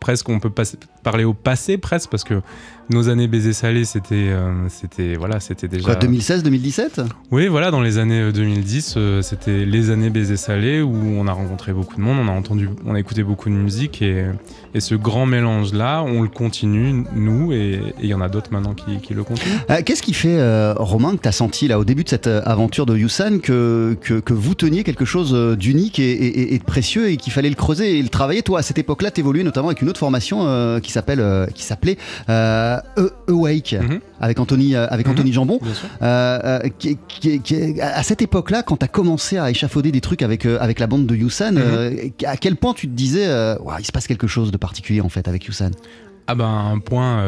[0.03, 2.41] presque on peut passer- parler au passé presque parce que
[2.89, 7.71] nos années baiser salé c'était euh, c'était voilà c'était déjà Quoi, 2016, 2017 oui, voilà,
[7.71, 11.71] dans les années euh, 2010, euh, c'était les années baiser salé où on a rencontré
[11.73, 14.25] beaucoup de monde, on a entendu, on a écouté beaucoup de musique et,
[14.75, 18.73] et ce grand mélange-là, on le continue, nous, et il y en a d'autres maintenant
[18.73, 19.53] qui, qui le continuent.
[19.69, 22.27] Euh, Qu'est-ce qui fait, euh, Romain, que tu as senti là au début de cette
[22.27, 26.53] euh, aventure de Yusan que, que, que vous teniez quelque chose euh, d'unique et, et-
[26.53, 28.41] et de précieux et qu'il fallait le creuser et le travailler?
[28.43, 31.45] Toi, à cette époque-là, tu évoluais notamment avec une autre formation euh, qui s'appelle, euh,
[31.47, 31.97] qui s'appelait
[32.29, 33.75] euh, E- Awake
[34.19, 35.59] avec Anthony, euh, avec Anthony Jambon.
[36.79, 40.45] Qui- qui- qui- à cette époque-là, quand tu as commencé à échafauder des trucs avec,
[40.45, 41.91] avec la bande de Yusan, euh,
[42.25, 43.25] à quel point tu te disais,
[43.79, 45.71] il se passe quelque chose de particulier en fait avec Yusan
[46.27, 47.23] Ah ben un point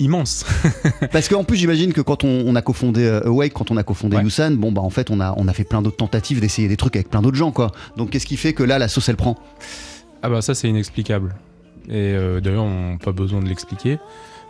[0.00, 0.44] immense.
[1.12, 3.84] Parce qu'en plus, j'imagine que quand on, on a cofondé euh, Awake, quand on a
[3.84, 6.66] cofondé Yusan, bon bah en fait, on a, on a fait plein d'autres tentatives d'essayer
[6.66, 7.70] des trucs avec plein d'autres gens, quoi.
[7.96, 9.36] Donc qu'est-ce qui fait que là, la sauce elle prend?
[10.22, 11.34] Ah bah ça c'est inexplicable.
[11.88, 13.98] Et euh, d'ailleurs on n'a pas besoin de l'expliquer.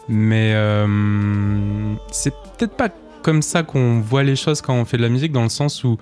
[0.09, 2.91] Mais euh, c'est peut-être pas
[3.23, 5.83] comme ça qu'on voit les choses quand on fait de la musique, dans le sens
[5.83, 5.97] où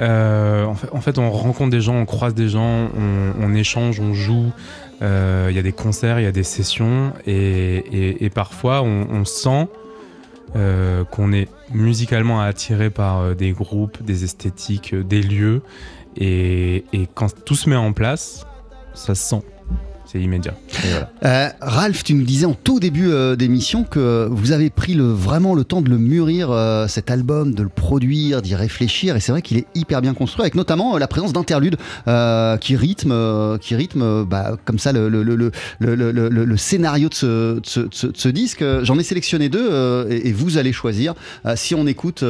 [0.00, 2.90] euh, en, fait, on rencontre des gens, on croise des gens,
[3.40, 4.50] on, échange, on joue.
[5.00, 9.68] Il y a des concerts, il y a des sessions, et, parfois on, sent
[10.54, 15.62] qu'on est musicalement attiré par des groupes, des esthétiques, des lieux.
[16.16, 18.46] Et, et quand tout se met en place,
[18.94, 19.42] ça se sent.
[20.12, 20.52] C'est immédiat.
[21.24, 25.54] Euh, Ralph, tu nous disais en tout début euh, d'émission que vous avez pris vraiment
[25.54, 29.16] le temps de le mûrir, euh, cet album, de le produire, d'y réfléchir.
[29.16, 31.76] Et c'est vrai qu'il est hyper bien construit, avec notamment la présence d'interludes
[32.60, 38.62] qui rythment, qui rythment euh, bah, comme ça le, scénario de ce, disque.
[38.82, 41.14] J'en ai sélectionné deux et, vous allez choisir.
[41.54, 42.22] Si on écoute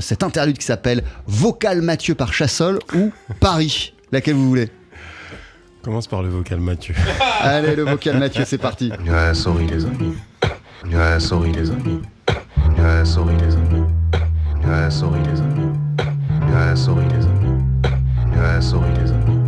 [0.00, 4.68] cet interlude qui s'appelle Vocal Mathieu par Chassol ou Paris, laquelle vous voulez?
[5.84, 6.94] Commence par le vocal Mathieu.
[7.42, 8.90] Allez, le vocal Mathieu, c'est parti.
[9.06, 10.14] Ouais, sorry les amis.
[10.86, 12.00] Ouais, sorry les amis.
[12.78, 13.84] Ouais, sorry les amis.
[14.64, 15.72] Ouais, sorry les amis.
[16.48, 17.62] Ouais, sorry les amis.
[18.34, 19.38] Ouais, sorry les amis.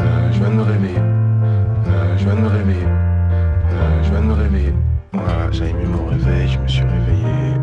[0.00, 0.98] Euh, je viens de me réveiller.
[0.98, 2.86] Euh, je viens de me réveiller.
[2.86, 4.74] Euh, je viens de me réveiller.
[5.12, 7.54] Voilà, j'avais mis mon réveil, je me suis réveillé.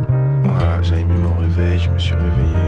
[0.46, 2.61] Voilà, j'avais mis mon réveil, je me suis réveillé.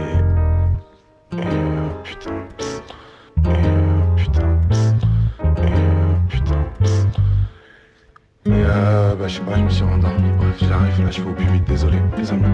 [9.24, 10.28] Bah je sais pas, je me suis rendormi.
[10.36, 12.44] Bref, j'arrive là, je fais au plus vite, désolé, les amis.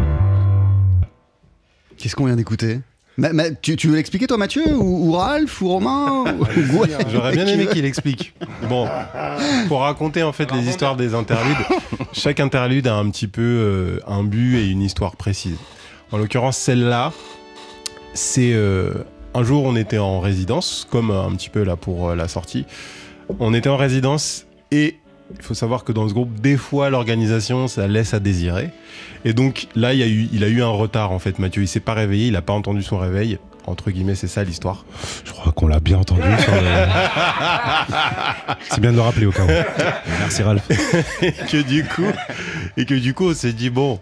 [1.99, 2.79] Qu'est-ce qu'on vient d'écouter?
[3.17, 4.63] Ma- ma- tu, tu veux l'expliquer toi Mathieu?
[4.77, 5.61] Ou, ou Ralph?
[5.63, 6.27] Ou Romain?
[6.39, 8.35] Ou Gwen J'aurais bien aimé qu'il explique.
[8.69, 8.89] Bon,
[9.67, 11.57] pour raconter en fait les histoires des interludes,
[12.13, 15.57] chaque interlude a un petit peu euh, un but et une histoire précise.
[16.13, 17.13] En l'occurrence, celle-là,
[18.15, 18.93] c'est euh,
[19.35, 22.29] un jour on était en résidence, comme euh, un petit peu là pour euh, la
[22.29, 22.65] sortie.
[23.41, 25.00] On était en résidence et
[25.39, 28.71] il faut savoir que dans ce groupe, des fois l'organisation ça laisse à désirer.
[29.25, 31.63] Et donc là, il, y a eu, il a eu un retard en fait, Mathieu.
[31.63, 33.39] Il s'est pas réveillé, il a pas entendu son réveil.
[33.67, 34.87] Entre guillemets, c'est ça l'histoire.
[35.25, 36.23] Je crois qu'on l'a bien entendu.
[36.23, 36.37] le-
[38.71, 39.49] C'est bien de le rappeler au cas où.
[40.21, 40.65] Merci Ralph.
[41.23, 42.11] et que du coup,
[42.79, 44.01] et que du coup, on s'est dit bon,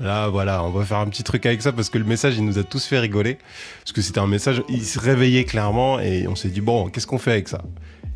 [0.00, 2.44] là voilà, on va faire un petit truc avec ça parce que le message, il
[2.44, 3.38] nous a tous fait rigoler
[3.82, 7.06] parce que c'était un message, il se réveillait clairement et on s'est dit bon, qu'est-ce
[7.06, 7.60] qu'on fait avec ça?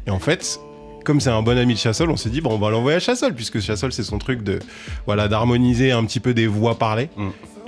[0.07, 0.59] Et en fait.
[1.07, 3.01] Comme c'est un bon ami de Chassol, on s'est dit bon, on va l'envoyer à
[3.01, 4.59] Chassol puisque Chassol c'est son truc de
[5.07, 7.09] voilà d'harmoniser un petit peu des voix parlées.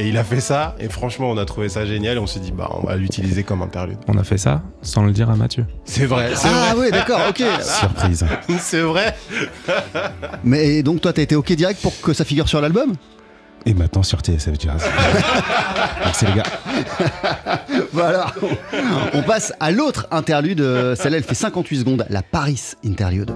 [0.00, 2.40] Et il a fait ça et franchement on a trouvé ça génial et on s'est
[2.40, 3.98] dit bah on va l'utiliser comme interlude.
[4.08, 5.66] On a fait ça sans le dire à Mathieu.
[5.84, 6.32] C'est vrai.
[6.34, 6.86] c'est Ah vrai.
[6.86, 7.42] oui, d'accord, ok.
[7.62, 8.24] Surprise.
[8.58, 9.16] c'est vrai.
[10.42, 12.94] Mais donc toi t'as été ok direct pour que ça figure sur l'album?
[13.66, 14.82] Et maintenant sur TSF Jazz.
[16.04, 16.42] Merci les gars.
[17.92, 18.26] Voilà.
[19.14, 20.60] On passe à l'autre interlude.
[20.60, 23.32] euh, Celle-là elle fait 58 secondes, la Paris interlude.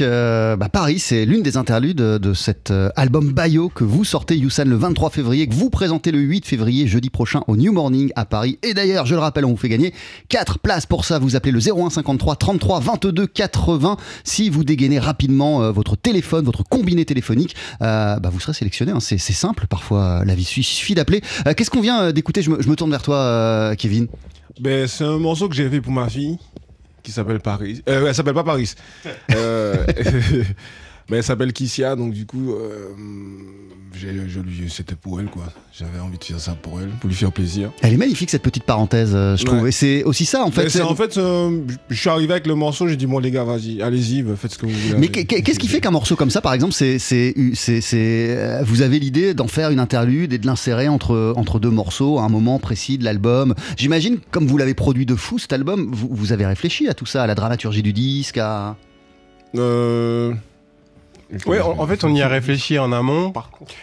[0.00, 4.36] Euh, bah, Paris, c'est l'une des interludes de cet euh, album Bayo que vous sortez,
[4.36, 8.10] Youssan, le 23 février, que vous présentez le 8 février, jeudi prochain, au New Morning
[8.16, 8.58] à Paris.
[8.62, 9.94] Et d'ailleurs, je le rappelle, on vous fait gagner
[10.28, 11.18] 4 places pour ça.
[11.18, 13.96] Vous appelez le 01 53 33 22 80.
[14.24, 18.92] Si vous dégainez rapidement euh, votre téléphone, votre combiné téléphonique, bah, vous serez sélectionné.
[18.92, 19.00] hein.
[19.00, 21.20] C'est simple, parfois la vie suffit d'appeler.
[21.56, 22.42] Qu'est-ce qu'on vient d'écouter?
[22.42, 24.08] Je me, tourne vers toi, Kevin.
[24.60, 26.38] Ben, c'est un morceau que j'ai fait pour ma fille
[27.04, 27.82] qui s'appelle Paris.
[27.88, 28.74] Euh, elle s'appelle pas Paris.
[29.34, 29.86] Euh,
[31.08, 32.88] ben, elle s'appelle Kissia, donc du coup, euh,
[33.94, 35.44] j'ai- je lui, c'était pour elle quoi.
[35.78, 37.70] J'avais envie de faire ça pour elle, pour lui faire plaisir.
[37.82, 39.66] Elle est magnifique cette petite parenthèse, euh, je trouve.
[39.68, 40.62] Et c'est aussi ça, en fait.
[40.62, 43.18] Ben, c'est c'est- en fait, euh, je suis arrivé avec le morceau, j'ai dit bon
[43.18, 44.98] les gars, vas-y, allez-y, faites ce que vous voulez.
[44.98, 48.36] Mais qu'est- qu'est-ce qui fait qu'un morceau comme ça, par exemple, c'est, c'est, c'est, c'est-
[48.36, 52.18] euh, vous avez l'idée d'en faire une interlude et de l'insérer entre, entre deux morceaux
[52.18, 53.54] à un moment précis de l'album?
[53.76, 57.06] J'imagine, comme vous l'avez produit de fou cet album, vous, vous avez réfléchi à tout
[57.06, 58.76] ça, à la dramaturgie du disque, à...
[59.56, 60.32] Euh...
[61.46, 63.32] Ouais, en, fait, on y a réfléchi en amont.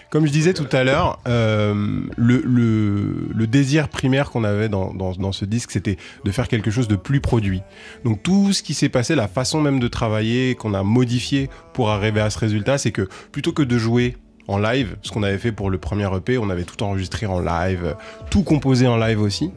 [0.09, 1.73] Comme je disais tout à l'heure, euh,
[2.17, 6.47] le, le- le désir primaire qu'on avait dans, dans- dans ce disque, c'était de faire
[6.47, 7.61] quelque chose de plus produit.
[8.05, 11.89] Donc tout ce qui s'est passé, la façon même de travailler, qu'on a modifié pour
[11.89, 14.17] arriver à ce résultat, c'est que plutôt que de jouer
[14.47, 17.39] en live, ce qu'on avait fait pour le premier EP, on avait tout enregistré en
[17.39, 17.95] live,
[18.29, 19.51] tout composé en live aussi.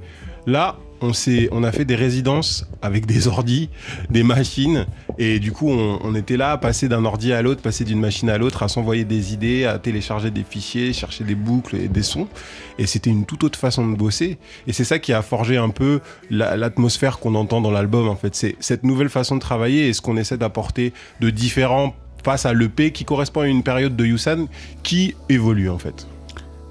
[0.47, 1.13] Là, on,
[1.53, 3.71] on a fait des résidences avec des ordis,
[4.11, 4.87] des machines,
[5.19, 8.31] et du coup, on, était là à passer d'un ordi à l'autre, passer d'une machine
[8.31, 12.03] à l'autre, à s'envoyer des idées, à télécharger des fichiers, chercher des boucles et des
[12.03, 12.29] sons.
[12.79, 14.39] Et c'était une toute autre façon de bosser.
[14.67, 18.17] Et c'est ça qui a forgé un peu la- l'atmosphère qu'on entend dans l'album, en
[18.17, 18.35] fait.
[18.35, 22.55] C'est cette nouvelle façon de travailler et ce qu'on essaie d'apporter de différent face à
[22.55, 24.47] l'EP qui correspond à une période de Yusan
[24.83, 26.07] qui évolue, en fait.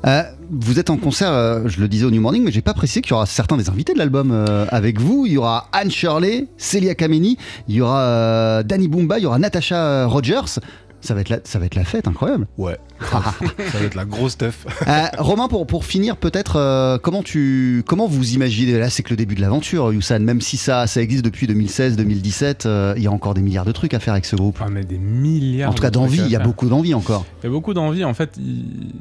[0.06, 0.24] Euh,
[0.60, 3.02] vous êtes en concert, euh, je le disais au New Morning, mais j'ai pas précisé
[3.02, 5.26] qu'il y aura certains des invités de l'album euh, avec vous.
[5.26, 7.38] Il y aura Anne Shirley, Celia Kameni,
[7.68, 10.60] il y aura euh, Danny Boomba, il y aura Natasha Rogers.
[11.04, 12.48] Ça va être la, ça va être la fête, incroyable.
[12.58, 12.78] Ouais.
[13.12, 14.66] ça va être la grosse teuf.
[14.88, 19.10] Euh, Romain, pour, pour finir, peut-être, euh, comment, tu, comment vous imaginez Là, c'est que
[19.12, 20.20] le début de l'aventure, Youssan.
[20.24, 23.72] Même si ça, ça existe depuis 2016-2017, euh, il y a encore des milliards de
[23.72, 24.58] trucs à faire avec ce groupe.
[24.62, 25.72] Ah, mais des milliards.
[25.72, 27.26] En tout cas, d'envie, il y a beaucoup d'envie encore.
[27.42, 28.04] Il y a beaucoup d'envie.
[28.04, 28.94] En fait, il-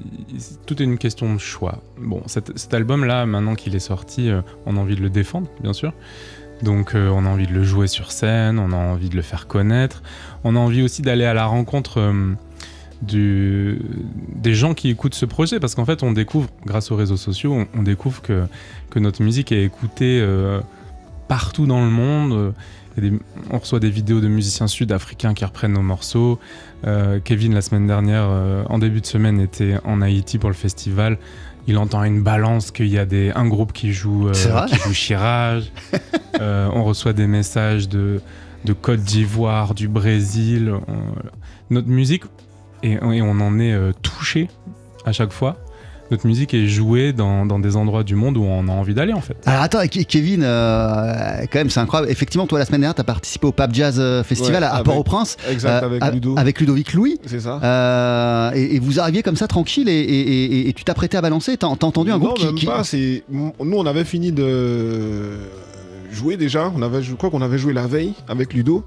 [0.66, 1.82] tout est une question de choix.
[2.00, 5.48] Bon, cet, cet album-là, maintenant qu'il est sorti, euh, on a envie de le défendre,
[5.62, 5.92] bien sûr.
[6.62, 9.22] Donc, euh, on a envie de le jouer sur scène, on a envie de le
[9.22, 10.02] faire connaître.
[10.44, 12.32] On a envie aussi d'aller à la rencontre euh,
[13.02, 13.80] du,
[14.34, 15.60] des gens qui écoutent ce projet.
[15.60, 18.44] Parce qu'en fait, on découvre, grâce aux réseaux sociaux, on, on découvre que,
[18.90, 20.60] que notre musique est écoutée euh,
[21.28, 22.54] partout dans le monde.
[22.96, 23.12] Des-
[23.50, 26.38] on reçoit des vidéos de musiciens sud-africains qui reprennent nos morceaux.
[26.86, 28.28] Euh, Kevin, la semaine dernière,
[28.68, 31.18] en début de semaine, était en Haïti pour le festival.
[31.68, 34.32] Il entend une balance qu'il y a des, un groupe qui joue, euh,
[34.66, 35.72] qui Chirage.
[36.40, 38.20] Euh, on reçoit des messages de,
[38.64, 40.72] de Côte d'Ivoire, du Brésil.
[40.88, 40.92] On-
[41.70, 42.24] notre musique,
[42.82, 44.48] et, et on en est euh, touché
[45.06, 45.56] à chaque fois.
[46.10, 49.14] Notre musique est jouée dans, dans des endroits du monde où on a envie d'aller
[49.14, 49.34] en fait.
[49.46, 52.12] Alors attends, Ke- Kevin, euh, quand même, c'est incroyable.
[52.12, 54.72] Effectivement, toi, la semaine dernière, tu as participé au Pape Jazz euh, Festival Ouais, à,
[54.72, 55.38] à avec- Port-au-Prince.
[55.50, 56.34] exact, avec a- Ludo.
[56.36, 57.18] Avec Ludovic Louis.
[57.24, 57.58] C'est ça.
[57.62, 61.22] Euh, et, et vous arriviez comme ça tranquille et, et- et- et tu t'apprêtais à
[61.22, 61.56] balancer.
[61.56, 62.44] T'as entendu un non, groupe qui.
[62.44, 62.82] même qui- pas.
[63.32, 65.38] Nous, on avait fini de
[66.12, 66.72] jouer déjà.
[66.76, 68.84] On avait, je crois qu'on avait joué la veille avec Ludo.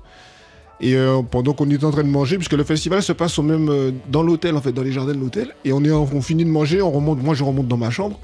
[0.81, 3.43] Et euh, pendant qu'on était en train de manger, puisque le festival se passe au
[3.43, 5.55] même euh, dans l'hôtel en fait, dans les jardins de l'hôtel.
[5.63, 7.23] Et on est, en- on finit de manger, on remonte.
[7.23, 8.19] Moi, je remonte dans ma chambre.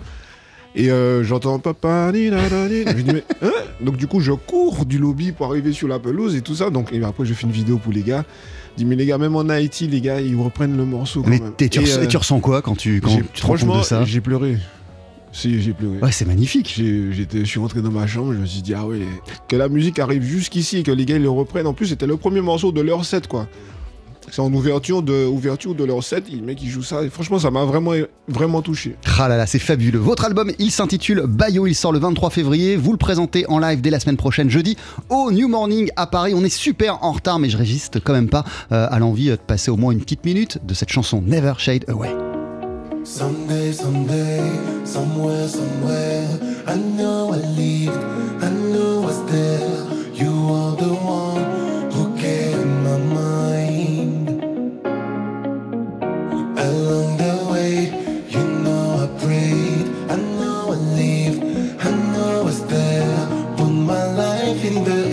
[0.75, 2.11] Et euh, j'entends papa.
[2.13, 2.83] ni, na, na, ni.
[2.85, 3.51] Je dis, mais, hein?
[3.81, 6.69] Donc du coup, je cours du lobby pour arriver sur la pelouse et tout ça.
[6.69, 8.25] Donc et après, je fais une vidéo pour les gars.
[8.73, 11.23] Je dis mais les gars, même en Haïti, les gars, ils reprennent le morceau.
[11.23, 11.53] Quand Mais même.
[11.57, 14.03] tu, Et, ressens quoi quand tu, quand tu te rends compte franchement, de ça?
[14.05, 14.57] j'ai pleuré.
[15.31, 15.97] Si, j'ai pleuré.
[15.99, 16.73] Ouais, c'est magnifique.
[16.77, 18.99] Je suis rentré dans ma chambre, je me suis dit, ah ouais,
[19.47, 21.67] que la musique arrive jusqu'ici et que les gars ils le reprennent.
[21.67, 23.47] En plus, c'était le premier morceau de leur set, quoi.
[24.29, 27.03] C'est en ouverture de, ouverture de leur set, les mecs ils jouent ça.
[27.03, 27.91] Et franchement, ça m'a vraiment,
[28.29, 28.95] vraiment touché.
[29.19, 29.99] Ah là là, c'est fabuleux.
[29.99, 32.77] Votre album, il s'intitule Bayo, il sort le 23 février.
[32.77, 34.77] Vous le présentez en live dès la semaine prochaine, jeudi,
[35.09, 36.33] au New Morning à Paris.
[36.33, 39.35] On est super en retard, mais je résiste quand même pas euh, à l'envie de
[39.35, 42.30] passer au moins une petite minute de cette chanson Never Shade Away.
[43.03, 46.27] Someday, someday, somewhere, somewhere,
[46.67, 47.97] I know I lived,
[48.43, 50.13] I know I was there.
[50.13, 54.29] You are the one who in my mind.
[56.59, 57.89] Along the way,
[58.29, 61.41] you know I prayed, I know I lived,
[61.83, 63.27] I know I was there.
[63.57, 65.10] Put my life in the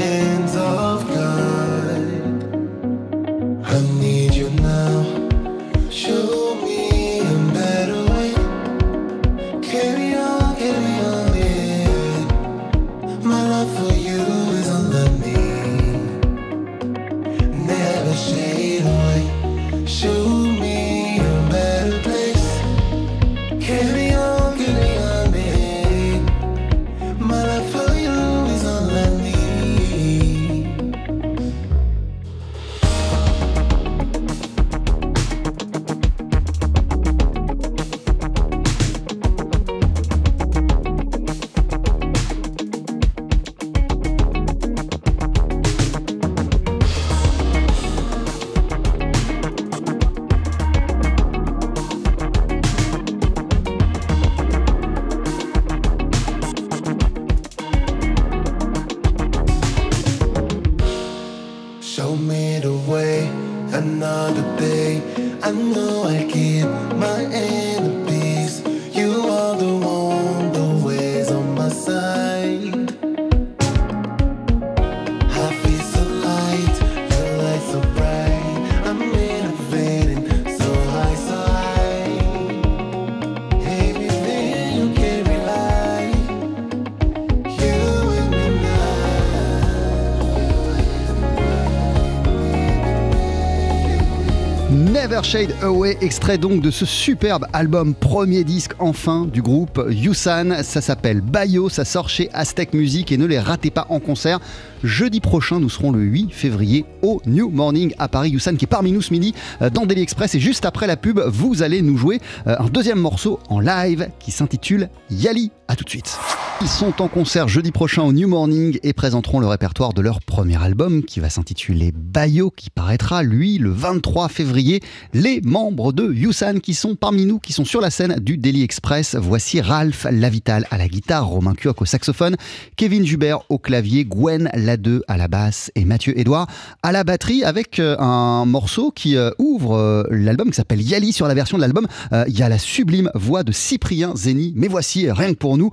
[95.08, 100.62] Never Shade Away, extrait donc de ce superbe album premier disque enfin du groupe Yusan.
[100.62, 104.38] Ça s'appelle Bayo, ça sort chez Aztec Music et ne les ratez pas en concert.
[104.84, 108.30] Jeudi prochain, nous serons le 8 février au New Morning à Paris.
[108.30, 110.34] Yusan qui est parmi nous ce midi euh, dans Daily Express.
[110.34, 114.10] Et juste après la pub, vous allez nous jouer euh, un deuxième morceau en live
[114.18, 115.52] qui s'intitule Yali.
[115.68, 116.18] A tout de suite.
[116.60, 120.20] Ils sont en concert jeudi prochain au New Morning et présenteront le répertoire de leur
[120.20, 124.80] premier album qui va s'intituler Bayo, qui paraîtra lui le 23 février.
[125.14, 128.64] Les membres de Yusan qui sont parmi nous, qui sont sur la scène du Daily
[128.64, 129.14] Express.
[129.14, 132.34] Voici Ralph Lavital à la guitare, Romain Cuoc au saxophone,
[132.74, 136.48] Kevin Jubert au clavier, Gwen Ladeux à la basse et Mathieu Edouard
[136.82, 141.12] à la batterie avec euh, un morceau qui euh, ouvre euh, l'album qui s'appelle Yali.
[141.12, 141.86] Sur la version de l'album,
[142.26, 144.52] il y a la sublime voix de Cyprien Zeni.
[144.56, 145.70] Mais voici, rien que pour nous,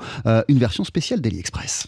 [0.48, 1.88] une version spéciale Daily Express.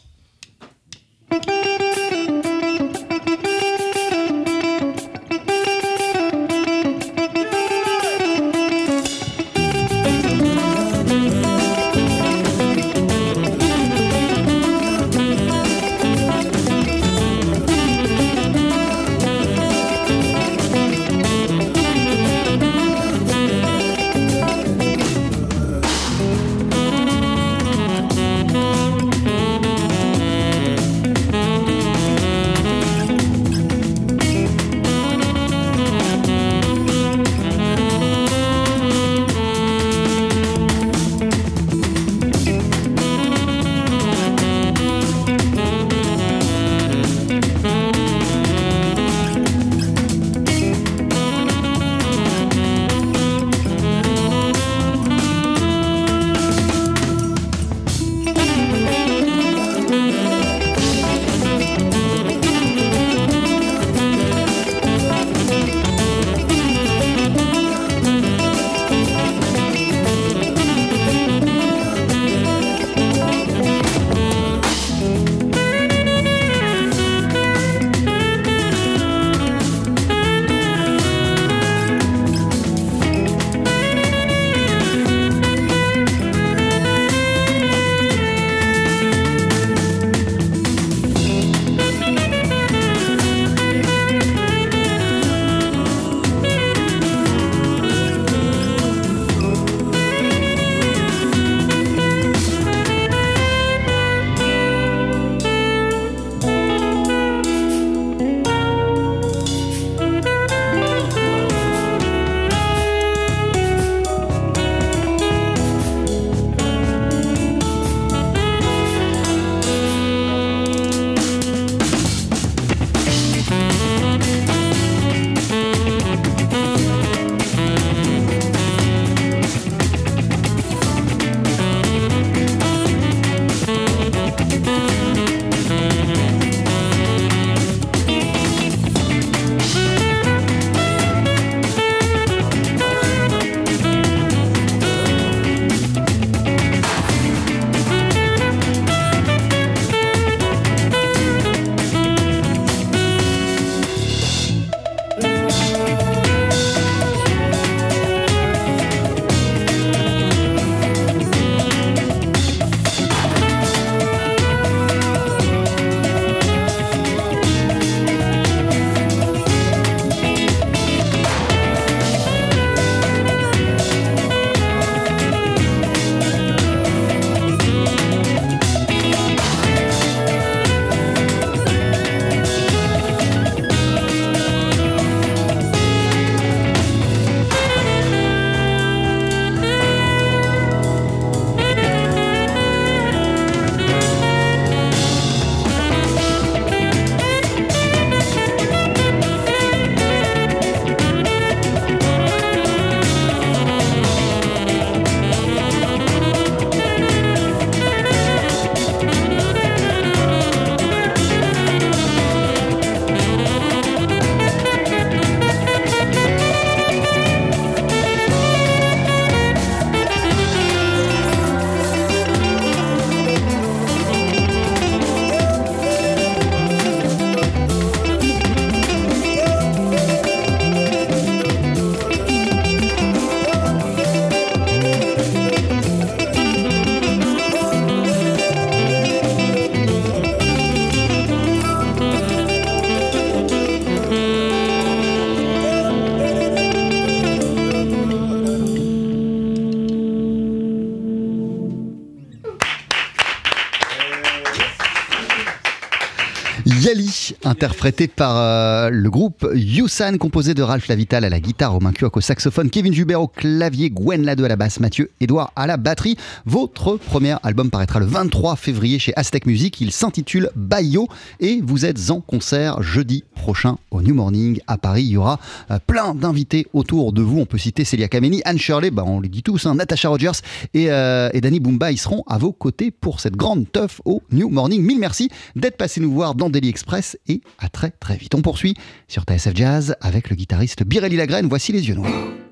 [257.57, 262.15] Interprété par euh, le groupe Yusan, composé de Ralph Lavital à la guitare, Romain Cuoc
[262.15, 265.77] au saxophone, Kevin Jubert au clavier, Gwen Lado à la basse, Mathieu Edouard à la
[265.77, 266.17] batterie.
[266.45, 269.81] Votre premier album paraîtra le 23 février chez Aztec Music.
[269.81, 271.07] Il s'intitule Bayo
[271.39, 275.05] et vous êtes en concert jeudi prochain au New Morning à Paris.
[275.05, 275.39] Il y aura
[275.71, 277.39] euh, plein d'invités autour de vous.
[277.39, 280.43] On peut citer Célia Kameni, Anne Shirley, bah, on les dit tous, hein, Natasha Rogers
[280.75, 281.91] et, euh, et Danny Boomba.
[281.91, 284.83] Ils seront à vos côtés pour cette grande teuf au New Morning.
[284.83, 288.35] Mille merci d'être passé nous voir dans Daily Express et à très très vite.
[288.35, 288.75] On poursuit
[289.07, 291.47] sur TSF Jazz avec le guitariste Birelli Lagraine.
[291.47, 292.46] Voici les yeux noirs.